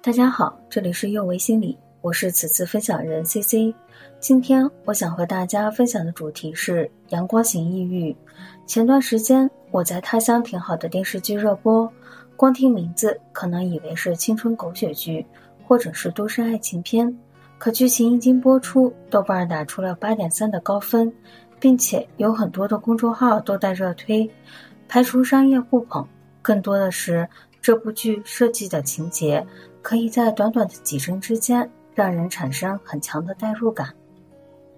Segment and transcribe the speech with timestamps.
[0.00, 3.74] 大家好，这里是幼为心理，我是此次分享人 C C。
[4.20, 8.16] 今天我想和大家分享的主题是阳光型抑郁。
[8.64, 11.92] 前段时间我在《他乡挺好》的电视剧热播，
[12.36, 15.26] 光听名字可能以为是青春狗血剧，
[15.66, 17.18] 或者是都市爱情片，
[17.58, 21.12] 可剧情一经播出，豆瓣打出了八点三的高分，
[21.58, 24.30] 并且有很多的公众号都在热推。
[24.86, 26.06] 排除商业互捧，
[26.40, 27.28] 更多的是
[27.60, 29.44] 这部剧设计的情节，
[29.88, 33.88] 可以在短短的几帧之间，让人产生很强的代入感。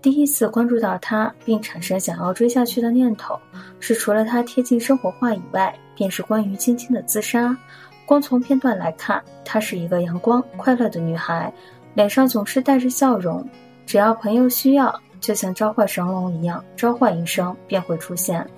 [0.00, 3.36] 第一次关注到他，并产生想要追下去的念头，
[3.80, 7.58] 是除了他贴近生活化以外，便是关于晶晶的自杀。
[8.06, 11.52] 光从片段来看，她是一个阳光快乐的女孩，
[11.94, 13.44] 脸上总是带着笑容，
[13.86, 18.48] 只要朋友需要，就像召唤神龙一样，召唤一声便会出现。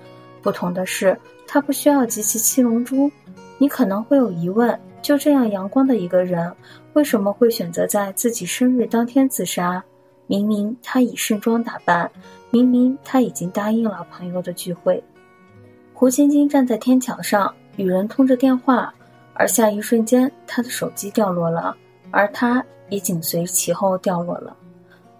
[0.43, 1.19] 不同的是。
[1.47, 3.11] 他不需要集齐七龙珠，
[3.57, 6.51] 你可能会有疑问：就这样阳光的一个人，
[6.93, 9.83] 为什么会选择在自己生日当天自杀？
[10.25, 12.09] 明明他已盛装打扮，
[12.49, 15.03] 明明他已经答应了朋友的聚会。
[15.93, 18.93] 胡晶晶站在天桥上与人通着电话，
[19.33, 21.75] 而下一瞬间，她的手机掉落了，
[22.09, 24.55] 而她也紧随其后掉落了。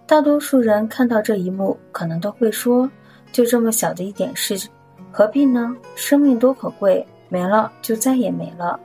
[0.08, 2.90] 大多数人看到这一幕，可能都会说：
[3.34, 4.58] 就这么小的一点事。
[5.12, 5.76] 何必呢？
[5.94, 8.80] 生命多可贵，没了就再也没了。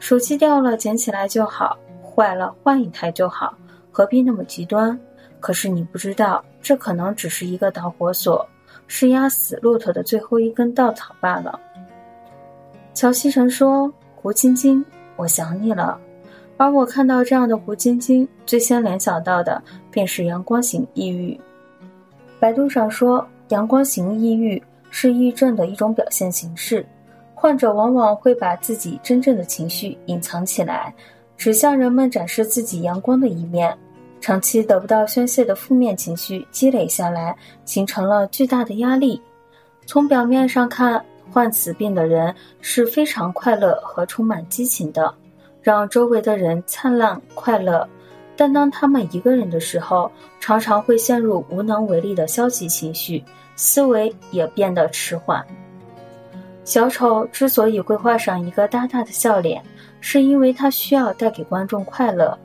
[0.00, 3.56] 手机掉了，捡起来就好；坏了，换一台就好。
[3.92, 4.98] 何必那么极端？
[5.38, 8.44] 可是你不知道，这可能只是一个导火索，
[8.88, 11.60] 是压死骆驼的最后一根稻草罢了。
[12.94, 14.84] 乔西成说：“胡晶晶，
[15.16, 16.00] 我想你了。”
[16.58, 21.38] 而我看到这样的胡晶晶，最先联想到的便是阳光型抑郁。
[22.40, 24.60] 百度上说，阳光型抑郁。
[24.92, 26.84] 是抑郁症的一种表现形式，
[27.40, 30.94] 患者往往会把自己真正的情绪隐藏起来，
[31.38, 33.74] 只向人们展示自己阳光的一面。
[34.20, 39.18] 长期得不到宣泄的负面情绪积累下来，形成了巨大的压力。
[39.86, 41.02] 从表面上看，
[41.32, 45.14] 患此病的人是非常快乐和充满激情的，
[45.62, 47.88] 让周围的人灿烂快乐。
[48.36, 53.24] 但当他们一个人的时候，常常会陷入无能为力的消极情绪。
[53.56, 55.42] 思维也变得迟缓。
[56.64, 59.62] 小丑之所以会画上一个大大的笑脸，
[60.00, 62.38] 是因为他需要带给观众快乐，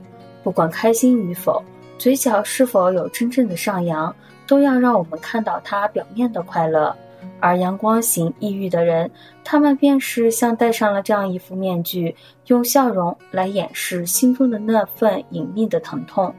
[0.43, 1.61] 不管开心与否，
[1.97, 4.13] 嘴角是否有真正的上扬，
[4.47, 6.95] 都要让我们看到他表面的快乐。
[7.39, 9.09] 而阳光型抑郁的人，
[9.43, 12.15] 他们便是像戴上了这样一副面具，
[12.47, 16.33] 用笑容来掩饰心中的那份隐秘的疼痛，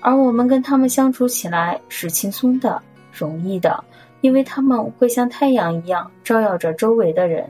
[0.00, 2.82] 而我们跟他们相处起来是轻松的。
[3.18, 3.82] 容易的，
[4.20, 7.48] 因为他们会像太阳一样照耀着周围的人。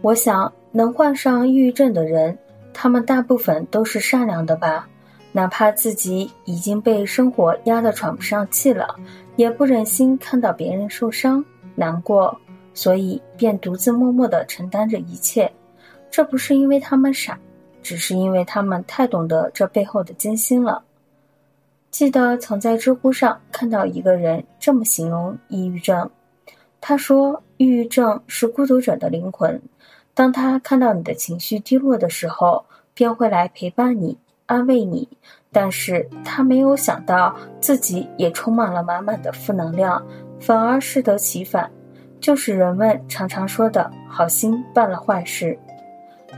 [0.00, 2.36] 我想，能患上抑郁症的人，
[2.72, 4.88] 他们大部分都是善良的吧？
[5.30, 8.96] 哪怕自己已经被生活压得喘不上气了，
[9.36, 11.42] 也不忍心看到别人受伤、
[11.74, 12.36] 难过，
[12.74, 15.50] 所以便独自默默地承担着一切。
[16.10, 17.38] 这不是因为他们傻，
[17.82, 20.82] 只是因为他们太懂得这背后的艰辛了。
[21.92, 26.10] 记得曾在知乎上看到一个人这么形容抑郁症，
[26.80, 29.60] 他说：“抑郁症是孤独者的灵魂，
[30.14, 32.64] 当他看到你的情绪低落的时候，
[32.94, 34.16] 便会来陪伴你、
[34.46, 35.06] 安慰你，
[35.52, 40.02] 但是他没有想到自己也充满了满满的负能量，
[40.40, 41.70] 反而适得其反，
[42.18, 45.56] 就是人们常常说的好心办了坏事。”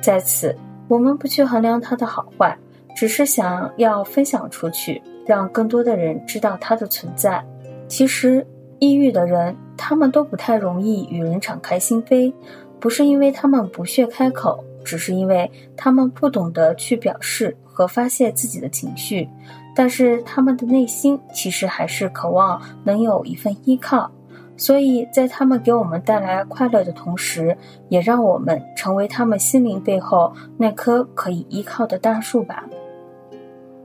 [0.03, 0.55] 在此，
[0.89, 2.59] 我们不去衡量他的好坏，
[2.95, 5.03] 只是想要分享出去。
[5.27, 7.43] 让更多的人知道它的存在。
[7.89, 8.47] 其实，
[8.79, 12.31] 抑郁的人他们都不太容易与人敞开心扉，
[12.79, 19.27] 不是因为他们不屑开口，只是因为他们不懂得去表示和发泄自己的情绪。
[19.75, 24.11] 但是，他们的内心其实还是渴望能有一份依靠。
[24.59, 27.57] 所以在他们给我们带来快乐的同时，
[27.89, 32.63] 也让我们成为他们心灵背后那棵可以依靠的大树吧。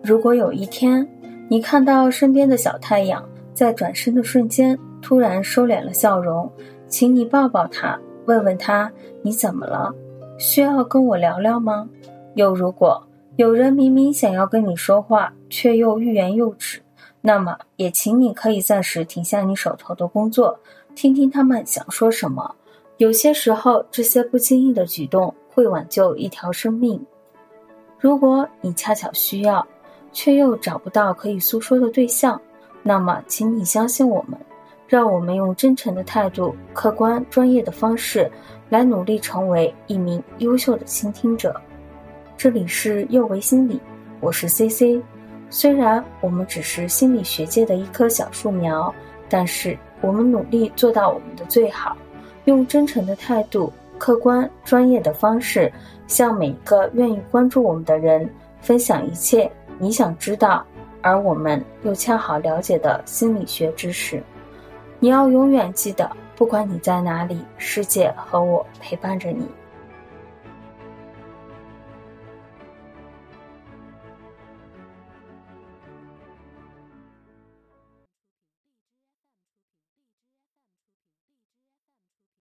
[0.09, 1.07] 如果有一天，
[1.47, 3.23] 你看到身边的小太阳
[3.53, 6.51] 在转身的瞬间突然收敛了笑容，
[6.88, 7.95] 请你抱抱他，
[8.25, 8.91] 问问他
[9.21, 9.94] 你怎么了，
[10.39, 11.88] 需要跟我聊聊吗？
[12.33, 13.00] 又如果
[13.35, 16.81] 有人明明想要跟你说话，却又欲言又止，
[17.21, 20.59] 那么也请你可以暂时停下你手头的工作，
[20.95, 22.56] 听听他们想说什么。
[22.97, 27.00] 有些时候，这些不经意的举动会挽救一条生命。
[28.00, 29.63] 如果你恰巧需要。
[30.11, 32.39] 却又找不到可以诉说的对象，
[32.83, 34.39] 那么，请你相信我们，
[34.88, 38.29] 让我们用真诚的态度、客观专业的方式，
[38.69, 41.59] 来努力成为一名优秀的倾听者。
[42.38, 43.79] 这里是幼为心理，
[44.19, 45.01] 我是 C C。
[45.50, 48.94] 虽然我们只是心理学界的一棵小树苗，
[49.27, 51.97] 但是我们努力做到我们的最好，
[52.45, 55.71] 用真诚的态度、客观专业的方式，
[56.07, 58.29] 向每一个愿意关注我们的人
[58.61, 60.63] 分享一切你想知道，
[61.01, 64.21] 而我们又恰好了解的心理学知识。
[64.99, 69.47] 你要永远记得，不管你在哪里，世界和我陪伴着你。